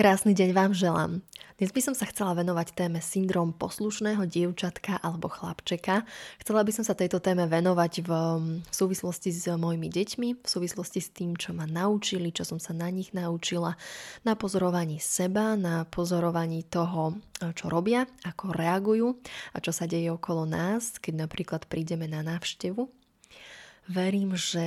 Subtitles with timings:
[0.00, 1.20] Krásny deň vám želám.
[1.60, 6.08] Dnes by som sa chcela venovať téme syndrom poslušného dievčatka alebo chlapčeka.
[6.40, 8.10] Chcela by som sa tejto téme venovať v,
[8.72, 12.88] súvislosti s mojimi deťmi, v súvislosti s tým, čo ma naučili, čo som sa na
[12.88, 13.76] nich naučila,
[14.24, 17.20] na pozorovaní seba, na pozorovaní toho,
[17.52, 19.20] čo robia, ako reagujú
[19.52, 22.88] a čo sa deje okolo nás, keď napríklad prídeme na návštevu.
[23.92, 24.64] Verím, že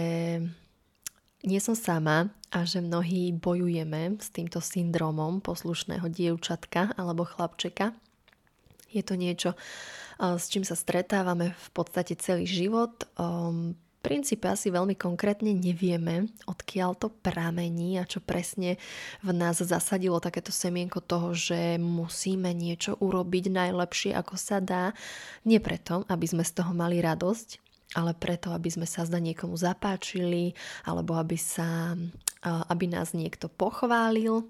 [1.44, 7.92] nie som sama a že mnohí bojujeme s týmto syndromom poslušného dievčatka alebo chlapčeka.
[8.94, 9.58] Je to niečo,
[10.22, 13.10] s čím sa stretávame v podstate celý život.
[13.18, 18.76] V princípe asi veľmi konkrétne nevieme, odkiaľ to pramení a čo presne
[19.24, 24.92] v nás zasadilo takéto semienko toho, že musíme niečo urobiť najlepšie, ako sa dá.
[25.48, 27.63] Nie preto, aby sme z toho mali radosť,
[27.94, 31.94] ale preto, aby sme sa zda niekomu zapáčili, alebo aby, sa,
[32.44, 34.46] aby nás niekto pochválil.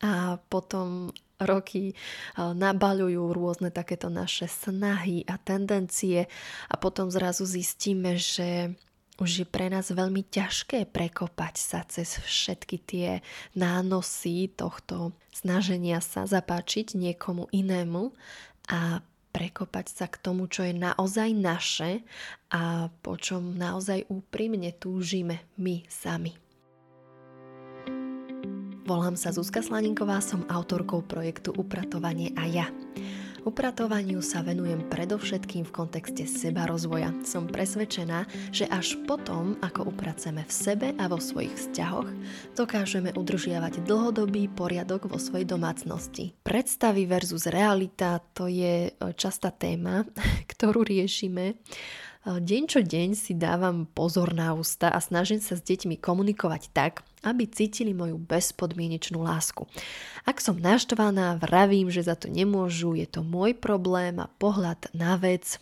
[0.00, 1.92] A potom roky
[2.38, 6.26] nabaľujú rôzne takéto naše snahy a tendencie
[6.70, 8.72] a potom zrazu zistíme, že
[9.14, 13.08] už je pre nás veľmi ťažké prekopať sa cez všetky tie
[13.54, 18.10] nánosy tohto snaženia sa zapáčiť niekomu inému
[18.74, 22.06] a prekopať sa k tomu, čo je naozaj naše
[22.54, 26.38] a po čom naozaj úprimne túžime my sami.
[28.84, 32.66] Volám sa Zuzka Slaninková, som autorkou projektu Upratovanie a ja.
[33.44, 37.12] Upratovaniu sa venujem predovšetkým v kontexte seba rozvoja.
[37.28, 42.08] Som presvedčená, že až potom, ako upraceme v sebe a vo svojich vzťahoch,
[42.56, 46.32] dokážeme udržiavať dlhodobý poriadok vo svojej domácnosti.
[46.40, 50.08] Predstavy versus realita to je e, častá téma,
[50.56, 51.60] ktorú riešime
[52.24, 57.04] Deň čo deň si dávam pozor na ústa a snažím sa s deťmi komunikovať tak,
[57.24, 59.64] aby cítili moju bezpodmienečnú lásku.
[60.28, 65.16] Ak som naštvaná, vravím, že za to nemôžu, je to môj problém a pohľad na
[65.16, 65.58] vec,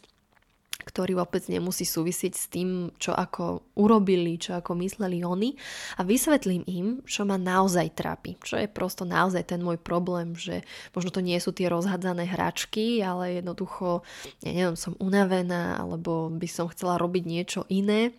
[0.82, 5.54] ktorý vôbec nemusí súvisieť s tým, čo ako urobili, čo ako mysleli oni.
[5.98, 10.66] A vysvetlím im, čo ma naozaj trápi, čo je prosto naozaj ten môj problém, že
[10.92, 14.02] možno to nie sú tie rozhadzané hračky, ale jednoducho,
[14.42, 18.12] ja neviem, som unavená alebo by som chcela robiť niečo iné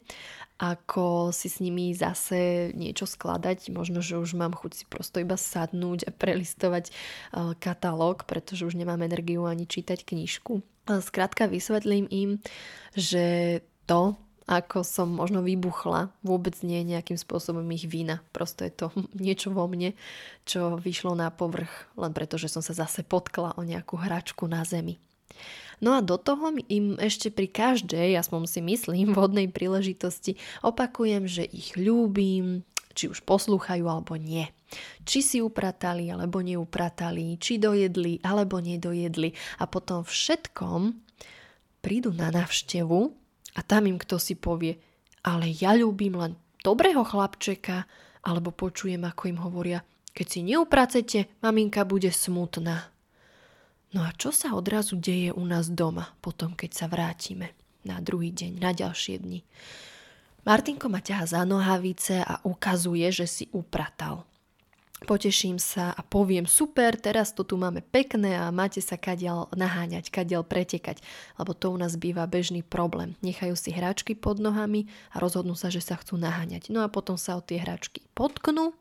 [0.64, 3.68] ako si s nimi zase niečo skladať.
[3.76, 6.94] Možno, že už mám chuť si prosto iba sadnúť a prelistovať eh,
[7.60, 10.64] katalóg, pretože už nemám energiu ani čítať knižku.
[10.84, 12.30] Skrátka vysvetlím im,
[12.92, 14.16] že to,
[14.48, 18.20] ako som možno vybuchla, vôbec nie je nejakým spôsobom ich vina.
[18.36, 18.88] Prosto je to
[19.26, 19.96] niečo vo mne,
[20.48, 24.64] čo vyšlo na povrch, len preto, že som sa zase potkla o nejakú hračku na
[24.64, 24.96] zemi.
[25.84, 31.44] No a do toho im ešte pri každej, aspoň si myslím, vhodnej príležitosti opakujem, že
[31.44, 32.64] ich ľúbim,
[32.94, 34.48] či už poslúchajú alebo nie.
[35.06, 40.82] Či si upratali alebo neupratali, či dojedli alebo nedojedli a potom všetkom
[41.84, 43.00] prídu na návštevu
[43.54, 44.80] a tam im kto si povie,
[45.26, 46.34] ale ja ľúbim len
[46.64, 47.86] dobrého chlapčeka,
[48.24, 49.80] alebo počujem, ako im hovoria,
[50.16, 52.93] keď si neupracete, maminka bude smutná.
[53.94, 57.54] No a čo sa odrazu deje u nás doma, potom keď sa vrátime
[57.86, 59.46] na druhý deň, na ďalšie dni?
[60.44, 64.26] Martinko ma ťaha za nohavice a ukazuje, že si upratal.
[65.04, 70.08] Poteším sa a poviem super, teraz to tu máme pekné a máte sa kadiaľ naháňať,
[70.08, 71.04] kadiaľ pretekať,
[71.36, 73.20] lebo to u nás býva bežný problém.
[73.20, 76.72] Nechajú si hračky pod nohami a rozhodnú sa, že sa chcú naháňať.
[76.72, 78.72] No a potom sa o tie hračky potknú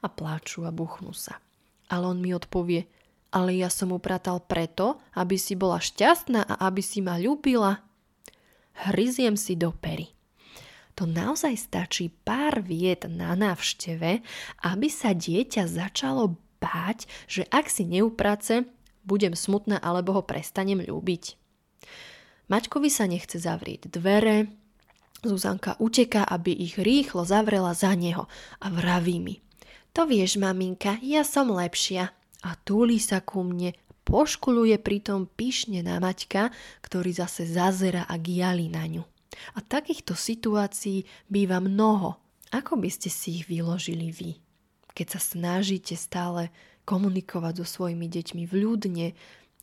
[0.00, 1.36] a pláču a buchnú sa.
[1.92, 2.88] Ale on mi odpovie,
[3.32, 7.80] ale ja som upratal preto, aby si bola šťastná a aby si ma ľúbila.
[8.86, 10.12] Hryziem si do pery
[10.92, 14.20] to naozaj stačí pár viet na návšteve,
[14.62, 18.68] aby sa dieťa začalo báť, že ak si neuprace,
[19.02, 21.34] budem smutná alebo ho prestanem ľúbiť.
[22.46, 24.52] Maťkovi sa nechce zavrieť dvere,
[25.22, 28.26] Zuzanka uteká, aby ich rýchlo zavrela za neho
[28.58, 29.38] a vraví mi.
[29.94, 32.10] To vieš, maminka, ja som lepšia.
[32.42, 36.50] A túli sa ku mne, poškuluje pritom pyšne na Maťka,
[36.82, 39.02] ktorý zase zazera a giali na ňu.
[39.56, 42.18] A takýchto situácií býva mnoho.
[42.52, 44.30] Ako by ste si ich vyložili vy?
[44.92, 46.52] Keď sa snažíte stále
[46.84, 49.16] komunikovať so svojimi deťmi vľudne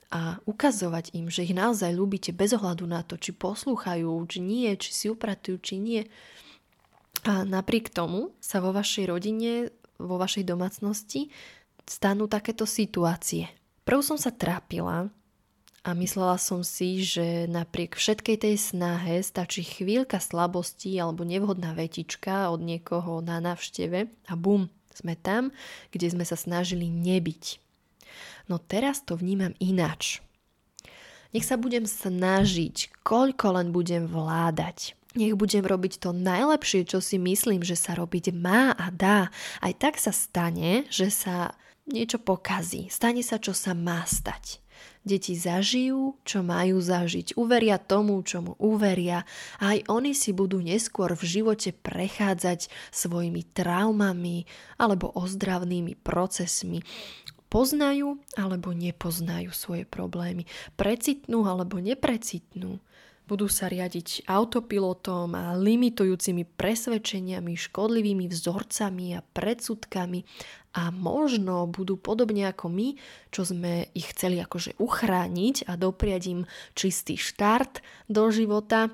[0.10, 4.74] a ukazovať im, že ich naozaj ľúbite bez ohľadu na to, či poslúchajú, či nie,
[4.74, 6.02] či si upratujú, či nie.
[7.30, 9.70] A napriek tomu sa vo vašej rodine,
[10.02, 11.30] vo vašej domácnosti
[11.90, 13.50] stanú takéto situácie.
[13.82, 15.10] Prv som sa trápila,
[15.80, 22.52] a myslela som si, že napriek všetkej tej snahe stačí chvíľka slabosti alebo nevhodná vetička
[22.52, 25.56] od niekoho na návšteve a bum, Sme tam,
[25.96, 27.64] kde sme sa snažili nebyť.
[28.52, 30.20] No teraz to vnímam ináč.
[31.32, 34.98] Nech sa budem snažiť, koľko len budem vládať.
[35.16, 39.32] Nech budem robiť to najlepšie, čo si myslím, že sa robiť má a dá.
[39.62, 41.54] Aj tak sa stane, že sa
[41.90, 42.88] niečo pokazí.
[42.88, 44.62] Stane sa, čo sa má stať.
[45.00, 49.24] Deti zažijú, čo majú zažiť, uveria tomu, čomu uveria
[49.60, 54.44] a aj oni si budú neskôr v živote prechádzať svojimi traumami
[54.76, 56.84] alebo ozdravnými procesmi.
[57.50, 60.46] Poznajú alebo nepoznajú svoje problémy,
[60.78, 62.78] precitnú alebo neprecitnú
[63.30, 70.26] budú sa riadiť autopilotom a limitujúcimi presvedčeniami, škodlivými vzorcami a predsudkami
[70.74, 72.98] a možno budú podobne ako my,
[73.30, 76.42] čo sme ich chceli akože uchrániť a dopriať im
[76.74, 78.90] čistý štart do života,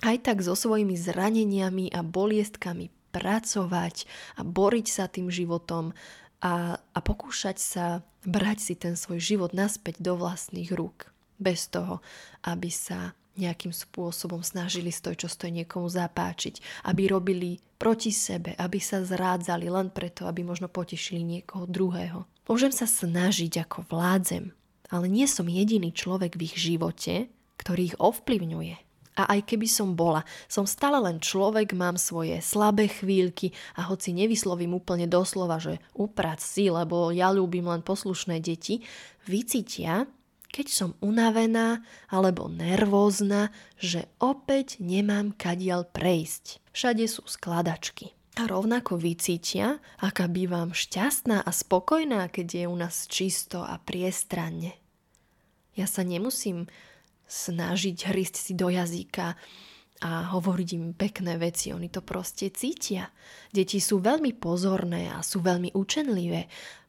[0.00, 5.96] aj tak so svojimi zraneniami a boliestkami pracovať a boriť sa tým životom
[6.44, 7.84] a, a pokúšať sa
[8.22, 11.10] brať si ten svoj život naspäť do vlastných rúk.
[11.38, 12.04] Bez toho,
[12.46, 18.82] aby sa nejakým spôsobom snažili stoj, čo stoj niekomu zapáčiť, aby robili proti sebe, aby
[18.82, 22.26] sa zrádzali len preto, aby možno potešili niekoho druhého.
[22.50, 24.50] Môžem sa snažiť ako vládzem,
[24.90, 27.30] ale nie som jediný človek v ich živote,
[27.60, 28.74] ktorý ich ovplyvňuje.
[29.18, 34.14] A aj keby som bola, som stále len človek, mám svoje slabé chvíľky a hoci
[34.14, 38.86] nevyslovím úplne doslova, že uprac si, lebo ja ľúbim len poslušné deti,
[39.26, 40.06] vycítia,
[40.48, 46.60] keď som unavená alebo nervózna, že opäť nemám kadiaľ prejsť.
[46.72, 48.16] Všade sú skladačky.
[48.38, 54.78] A rovnako vycítia, aká bývam šťastná a spokojná, keď je u nás čisto a priestranne.
[55.74, 56.70] Ja sa nemusím
[57.26, 59.34] snažiť hrísť si do jazyka
[59.98, 61.74] a hovoriť im pekné veci.
[61.74, 63.10] Oni to proste cítia.
[63.50, 66.46] Deti sú veľmi pozorné a sú veľmi učenlivé.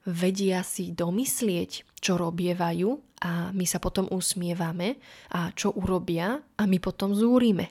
[0.10, 2.90] Vedia si domyslieť, čo robievajú
[3.22, 4.98] a my sa potom usmievame
[5.36, 7.70] a čo urobia a my potom zúrime.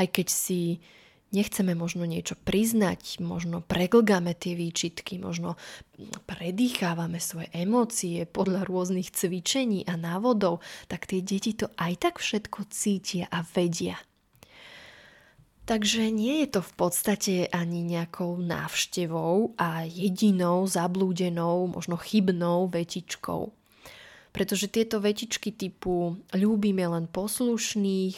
[0.00, 0.80] Aj keď si
[1.32, 5.56] nechceme možno niečo priznať, možno preglgáme tie výčitky, možno
[6.28, 12.68] predýchávame svoje emócie podľa rôznych cvičení a návodov, tak tie deti to aj tak všetko
[12.68, 13.96] cítia a vedia.
[15.62, 23.54] Takže nie je to v podstate ani nejakou návštevou a jedinou zablúdenou, možno chybnou vetičkou.
[24.34, 28.16] Pretože tieto vetičky typu ľúbime len poslušných,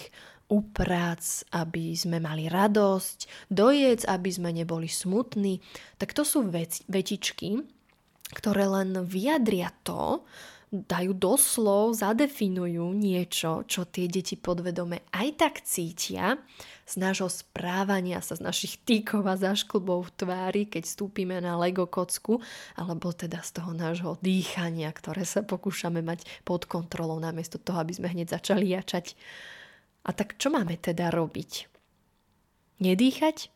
[0.48, 5.60] uprác, aby sme mali radosť, dojec, aby sme neboli smutní,
[5.96, 6.44] tak to sú
[6.88, 7.64] vetičky,
[8.32, 10.24] ktoré len vyjadria to,
[10.74, 16.34] dajú doslov, zadefinujú niečo, čo tie deti podvedome aj tak cítia
[16.84, 21.88] z nášho správania sa, z našich týkov a zašklbov v tvári, keď stúpime na Lego
[21.88, 22.44] kocku,
[22.76, 27.96] alebo teda z toho nášho dýchania, ktoré sa pokúšame mať pod kontrolou, namiesto toho, aby
[27.96, 29.16] sme hneď začali jačať.
[30.04, 31.72] A tak čo máme teda robiť?
[32.84, 33.48] Nedýchať?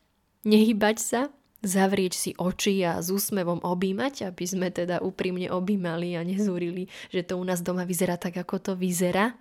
[0.43, 1.21] Nehybať sa?
[1.59, 7.27] zavrieť si oči a s úsmevom objímať, aby sme teda úprimne objímali a nezúrili, že
[7.27, 9.35] to u nás doma vyzerá tak, ako to vyzerá?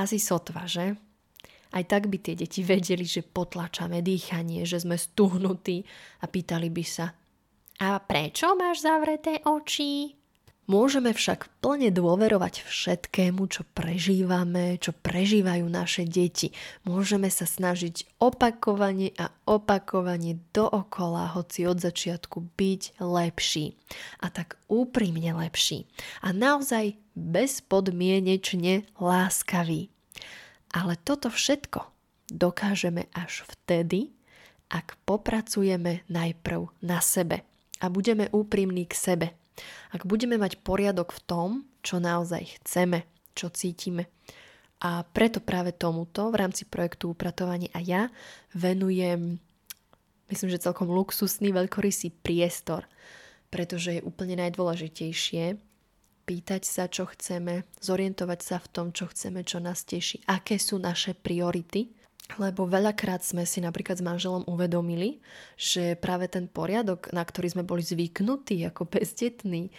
[0.00, 0.96] Asi sotva, že?
[1.72, 5.84] Aj tak by tie deti vedeli, že potlačame dýchanie, že sme stuhnutí
[6.22, 7.12] a pýtali by sa
[7.78, 10.18] A prečo máš zavreté oči?
[10.68, 16.52] Môžeme však plne dôverovať všetkému, čo prežívame, čo prežívajú naše deti.
[16.84, 23.80] Môžeme sa snažiť opakovane a opakovane dookola, hoci od začiatku byť lepší.
[24.20, 25.88] A tak úprimne lepší.
[26.20, 29.88] A naozaj bezpodmienečne láskavý.
[30.78, 31.82] Ale toto všetko
[32.30, 34.14] dokážeme až vtedy,
[34.70, 37.42] ak popracujeme najprv na sebe
[37.82, 39.28] a budeme úprimní k sebe
[39.94, 41.48] ak budeme mať poriadok v tom,
[41.82, 44.10] čo naozaj chceme, čo cítime.
[44.78, 48.02] A preto práve tomuto v rámci projektu Upratovanie a ja
[48.54, 49.42] venujem,
[50.30, 52.86] myslím, že celkom luxusný veľkorysý priestor,
[53.50, 55.58] pretože je úplne najdôležitejšie
[56.28, 60.76] pýtať sa, čo chceme, zorientovať sa v tom, čo chceme, čo nás teší, aké sú
[60.76, 61.96] naše priority
[62.36, 65.24] lebo veľakrát sme si napríklad s manželom uvedomili,
[65.56, 69.72] že práve ten poriadok, na ktorý sme boli zvyknutí ako bezdetní,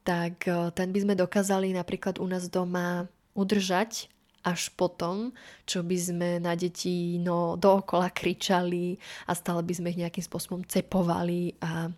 [0.00, 3.04] tak e, ten by sme dokázali napríklad u nás doma
[3.36, 4.08] udržať
[4.44, 5.32] až potom,
[5.68, 8.96] čo by sme na deti no, dookola kričali
[9.28, 11.88] a stále by sme ich nejakým spôsobom cepovali a,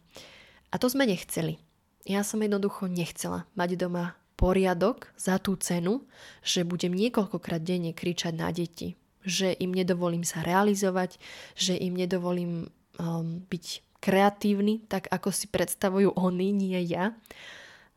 [0.71, 1.66] a to sme nechceli.
[2.07, 6.07] Ja som jednoducho nechcela mať doma poriadok za tú cenu,
[6.47, 8.95] že budem niekoľkokrát denne kričať na deti,
[9.27, 11.19] že im nedovolím sa realizovať,
[11.59, 12.71] že im nedovolím
[13.03, 13.67] um, byť
[13.99, 17.11] kreatívny, tak ako si predstavujú oni, nie ja.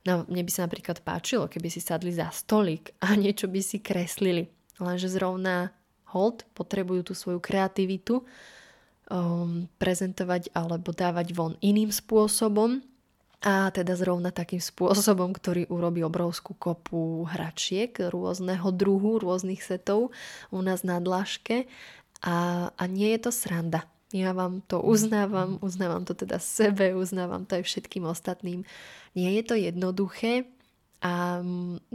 [0.10, 3.78] No, mne by sa napríklad páčilo, keby si sadli za stolík a niečo by si
[3.78, 4.50] kreslili.
[4.82, 5.70] Lenže zrovna
[6.10, 8.26] hold potrebujú tú svoju kreativitu
[9.12, 12.82] um, prezentovať alebo dávať von iným spôsobom
[13.40, 20.12] a teda zrovna takým spôsobom, ktorý urobí obrovskú kopu hračiek rôzneho druhu, rôznych setov
[20.52, 21.64] u nás na dlažke
[22.20, 23.88] a, a nie je to sranda.
[24.12, 28.66] Ja vám to uznávam, uznávam to teda sebe, uznávam to aj všetkým ostatným.
[29.16, 30.50] Nie je to jednoduché
[31.00, 31.40] a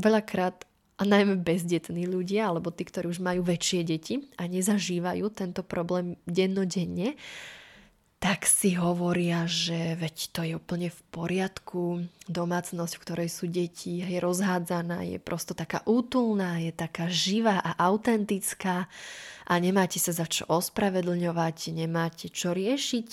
[0.01, 5.67] veľakrát a najmä bezdetní ľudia, alebo tí, ktorí už majú väčšie deti a nezažívajú tento
[5.67, 7.19] problém dennodenne,
[8.25, 12.09] tak si hovoria, že veď to je úplne v poriadku.
[12.25, 17.77] Domácnosť, v ktorej sú deti, je rozhádzaná, je prosto taká útulná, je taká živá a
[17.77, 18.89] autentická
[19.45, 23.09] a nemáte sa za čo ospravedlňovať, nemáte čo riešiť.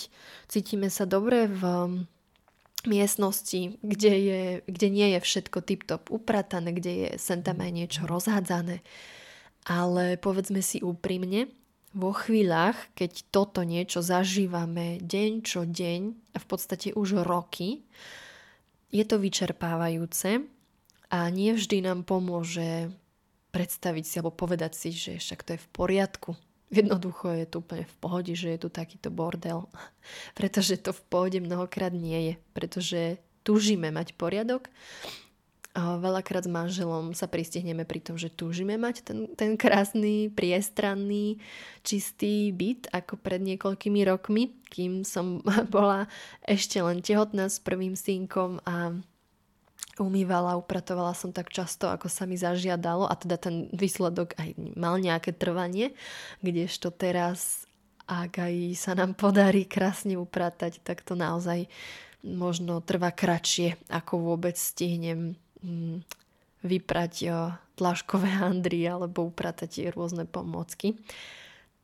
[0.48, 1.62] Cítime sa dobre v
[2.88, 8.08] miestnosti, kde, je, kde nie je všetko tip-top upratané, kde je sem tam aj niečo
[8.08, 8.80] rozhádzané.
[9.68, 11.52] Ale povedzme si úprimne,
[11.92, 16.02] vo chvíľach, keď toto niečo zažívame deň čo deň
[16.34, 17.84] a v podstate už roky,
[18.92, 20.44] je to vyčerpávajúce
[21.12, 22.92] a nie vždy nám pomôže
[23.52, 26.32] predstaviť si alebo povedať si, že však to je v poriadku,
[26.72, 29.68] Jednoducho je to úplne v pohode, že je tu takýto bordel.
[30.40, 32.34] Pretože to v pohode mnohokrát nie je.
[32.56, 34.72] Pretože túžime mať poriadok.
[35.72, 41.40] Veľakrát s manželom sa pristihneme pri tom, že túžime mať ten, ten krásny, priestranný,
[41.80, 45.40] čistý byt ako pred niekoľkými rokmi, kým som
[45.76, 46.12] bola
[46.44, 49.00] ešte len tehotná s prvým synkom a
[49.96, 53.08] umývala, upratovala som tak často, ako sa mi zažiadalo.
[53.08, 55.96] A teda ten výsledok aj mal nejaké trvanie,
[56.44, 57.64] kdežto teraz,
[58.12, 61.64] ak aj sa nám podarí krásne upratať, tak to naozaj
[62.28, 65.40] možno trvá kratšie, ako vôbec stihnem
[66.62, 67.14] vyprať
[67.78, 70.98] tlaškové handry alebo upratať rôzne pomôcky.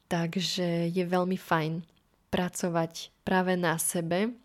[0.08, 1.84] Takže je veľmi fajn
[2.32, 4.36] pracovať práve na sebe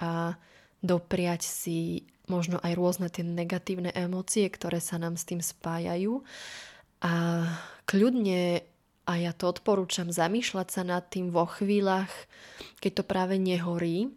[0.00, 0.36] a
[0.80, 6.24] dopriať si možno aj rôzne tie negatívne emócie, ktoré sa nám s tým spájajú.
[7.04, 7.12] A
[7.84, 8.64] kľudne,
[9.04, 12.10] a ja to odporúčam, zamýšľať sa nad tým vo chvíľach,
[12.80, 14.08] keď to práve nehorí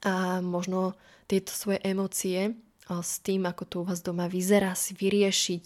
[0.00, 0.96] a možno
[1.28, 2.56] tieto svoje emócie
[2.98, 5.64] s tým, ako to u vás doma vyzerá, si vyriešiť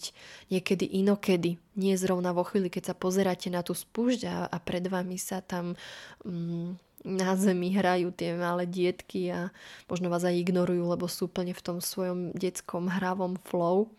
[0.53, 1.57] niekedy inokedy.
[1.73, 5.41] Nie zrovna vo chvíli, keď sa pozeráte na tú spúšť a, a pred vami sa
[5.41, 5.73] tam
[6.21, 9.53] mm, na zemi hrajú tie malé dietky a
[9.85, 13.89] možno vás aj ignorujú, lebo sú úplne v tom svojom detskom hravom flow,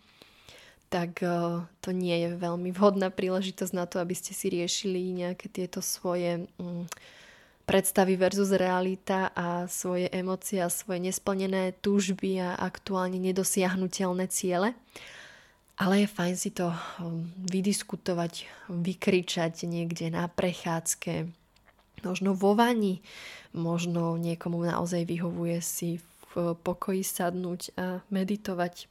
[0.91, 5.51] tak uh, to nie je veľmi vhodná príležitosť na to, aby ste si riešili nejaké
[5.51, 6.87] tieto svoje um,
[7.67, 14.79] predstavy versus realita a svoje emócie a svoje nesplnené túžby a aktuálne nedosiahnutelné ciele.
[15.77, 21.29] Ale je fajn si to um, vydiskutovať, vykričať niekde na prechádzke,
[22.01, 23.05] možno vo vani,
[23.53, 26.01] možno niekomu naozaj vyhovuje si
[26.33, 28.89] v pokoji sadnúť a meditovať.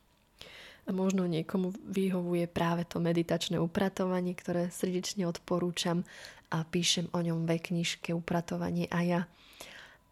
[0.86, 6.06] A možno niekomu vyhovuje práve to meditačné upratovanie, ktoré srdečne odporúčam
[6.52, 9.22] a píšem o ňom ve knižke Upratovanie a ja.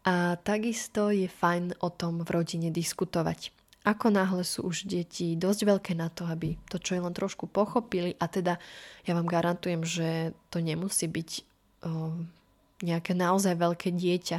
[0.04, 3.54] A takisto je fajn o tom v rodine diskutovať.
[3.84, 7.44] Ako náhle sú už deti dosť veľké na to, aby to čo je len trošku
[7.44, 8.56] pochopili a teda
[9.04, 11.30] ja vám garantujem, že to nemusí byť
[12.80, 14.38] nejaké naozaj veľké dieťa.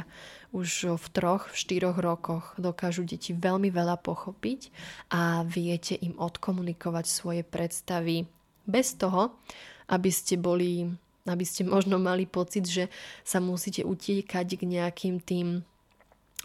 [0.50, 4.70] Už v troch, v štyroch rokoch dokážu deti veľmi veľa pochopiť
[5.14, 8.26] a viete im odkomunikovať svoje predstavy
[8.66, 9.38] bez toho,
[9.86, 10.90] aby ste boli,
[11.26, 12.88] aby ste možno mali pocit, že
[13.26, 15.66] sa musíte utiekať k nejakým tým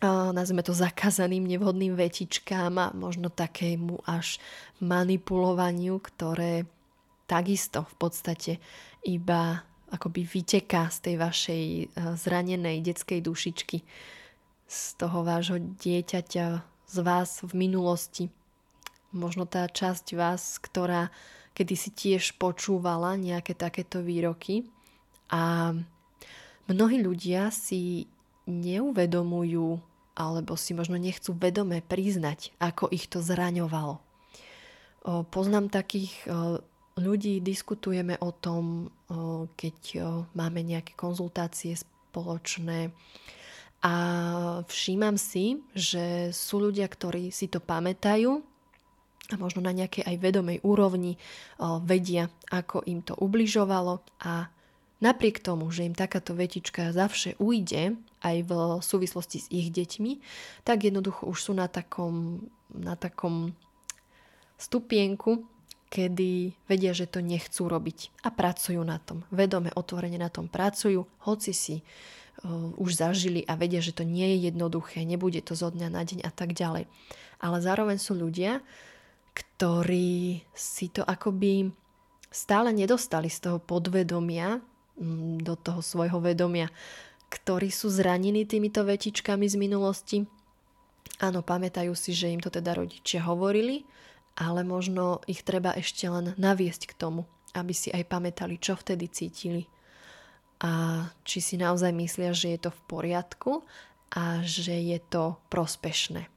[0.09, 4.41] nazvime to zakázaným nevhodným vetičkám a možno takému až
[4.81, 6.65] manipulovaniu, ktoré
[7.29, 8.51] takisto v podstate
[9.05, 9.61] iba
[9.91, 11.85] akoby vyteká z tej vašej eh,
[12.17, 13.77] zranenej detskej dušičky,
[14.71, 16.45] z toho vášho dieťaťa,
[16.87, 18.31] z vás v minulosti.
[19.11, 21.11] Možno tá časť vás, ktorá
[21.51, 24.67] kedy si tiež počúvala nejaké takéto výroky
[25.31, 25.75] a
[26.71, 28.07] mnohí ľudia si
[28.47, 29.79] neuvedomujú
[30.11, 34.03] alebo si možno nechcú vedome priznať, ako ich to zraňovalo.
[35.31, 36.13] Poznám takých
[36.99, 38.91] ľudí diskutujeme o tom,
[39.55, 39.77] keď
[40.35, 42.91] máme nejaké konzultácie spoločné
[43.81, 43.93] a
[44.67, 48.43] všímam si, že sú ľudia, ktorí si to pamätajú
[49.29, 51.21] a možno na nejakej aj vedomej úrovni
[51.85, 54.49] vedia, ako im to ubližovalo a
[54.99, 58.51] napriek tomu, že im takáto vetička zavše ujde aj v
[58.81, 60.11] súvislosti s ich deťmi,
[60.65, 63.55] tak jednoducho už sú na takom, na takom
[64.61, 65.47] stupienku,
[65.91, 69.25] kedy vedia, že to nechcú robiť a pracujú na tom.
[69.33, 71.75] Vedome, otvorene na tom pracujú, hoci si
[72.77, 76.23] už zažili a vedia, že to nie je jednoduché, nebude to zo dňa na deň
[76.23, 76.87] a tak ďalej.
[77.41, 78.61] Ale zároveň sú ľudia,
[79.31, 81.71] ktorí si to akoby
[82.31, 84.59] stále nedostali z toho podvedomia
[84.99, 86.71] mm, do toho svojho vedomia,
[87.31, 90.17] ktorí sú zranení týmito vetičkami z minulosti.
[91.21, 93.83] Áno, pamätajú si, že im to teda rodičia hovorili,
[94.39, 99.07] ale možno ich treba ešte len naviesť k tomu, aby si aj pamätali, čo vtedy
[99.11, 99.63] cítili
[100.61, 103.65] a či si naozaj myslia, že je to v poriadku
[104.13, 106.29] a že je to prospešné.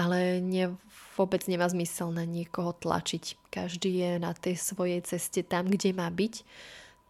[0.00, 0.74] Ale ne,
[1.14, 3.38] vôbec nemá zmysel na niekoho tlačiť.
[3.48, 6.42] Každý je na tej svojej ceste tam, kde má byť,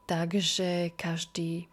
[0.05, 1.67] takže každý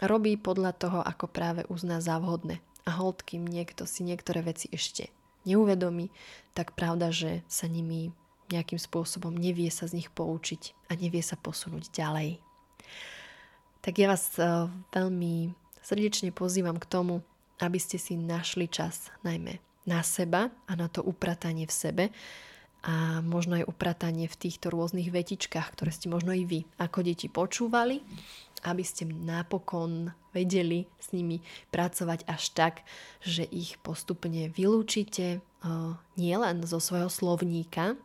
[0.00, 2.64] robí podľa toho, ako práve uzná za vhodné.
[2.88, 5.12] A hold, kým niekto si niektoré veci ešte
[5.44, 6.08] neuvedomí,
[6.56, 8.12] tak pravda, že sa nimi
[8.50, 12.42] nejakým spôsobom nevie sa z nich poučiť a nevie sa posunúť ďalej.
[13.80, 17.22] Tak ja vás eh, veľmi srdečne pozývam k tomu,
[17.62, 22.04] aby ste si našli čas najmä na seba a na to upratanie v sebe
[22.80, 27.28] a možno aj upratanie v týchto rôznych vetičkách, ktoré ste možno i vy ako deti
[27.28, 28.00] počúvali,
[28.64, 32.74] aby ste napokon vedeli s nimi pracovať až tak,
[33.20, 35.44] že ich postupne vylúčite
[36.16, 38.00] nielen zo svojho slovníka,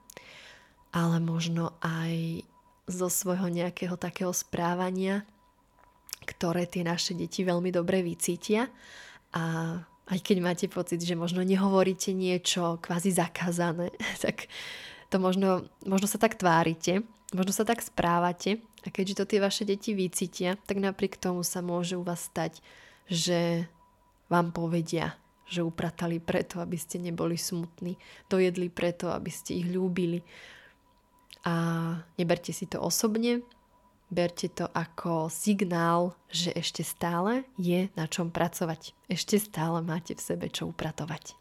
[0.91, 2.43] ale možno aj
[2.91, 5.23] zo svojho nejakého takého správania,
[6.27, 8.67] ktoré tie naše deti veľmi dobre vycítia
[9.31, 13.89] a aj keď máte pocit, že možno nehovoríte niečo kvázi zakázané,
[14.23, 14.49] tak
[15.09, 17.01] to možno, možno sa tak tvárite,
[17.33, 21.65] možno sa tak správate a keďže to tie vaše deti vycítia, tak napriek tomu sa
[21.65, 22.61] môže u vás stať,
[23.09, 23.65] že
[24.29, 27.97] vám povedia, že upratali preto, aby ste neboli smutní,
[28.29, 30.25] dojedli preto, aby ste ich ľúbili.
[31.45, 31.53] A
[32.17, 33.45] neberte si to osobne,
[34.09, 38.95] Berte to ako signál, že ešte stále je na čom pracovať.
[39.11, 41.35] Ešte stále máte v sebe čo upratovať.